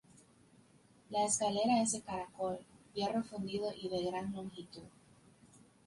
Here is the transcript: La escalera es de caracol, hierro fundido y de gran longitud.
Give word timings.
La 1.11 1.25
escalera 1.25 1.79
es 1.79 1.91
de 1.91 2.01
caracol, 2.01 2.57
hierro 2.95 3.21
fundido 3.23 3.71
y 3.71 3.87
de 3.87 4.03
gran 4.09 4.33
longitud. 4.33 4.87